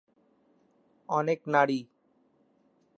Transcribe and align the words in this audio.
অনেক 1.09 1.39
নারী। 1.47 1.79